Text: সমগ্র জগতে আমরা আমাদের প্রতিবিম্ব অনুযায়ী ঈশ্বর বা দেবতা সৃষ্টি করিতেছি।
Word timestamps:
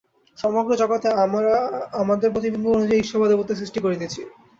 সমগ্র 0.37 0.71
জগতে 0.81 1.07
আমরা 1.25 1.55
আমাদের 2.01 2.29
প্রতিবিম্ব 2.31 2.67
অনুযায়ী 2.71 2.99
ঈশ্বর 3.01 3.19
বা 3.21 3.27
দেবতা 3.29 3.53
সৃষ্টি 3.55 3.79
করিতেছি। 3.81 4.21